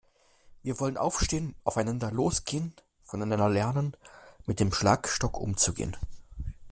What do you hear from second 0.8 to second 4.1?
aufstehen, aufeinander losgehen, voneinander lernen,